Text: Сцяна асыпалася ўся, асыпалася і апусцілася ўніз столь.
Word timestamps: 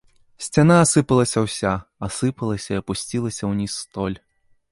Сцяна 0.43 0.75
асыпалася 0.83 1.43
ўся, 1.47 1.73
асыпалася 2.09 2.71
і 2.75 2.81
апусцілася 2.83 3.43
ўніз 3.51 3.71
столь. 3.85 4.17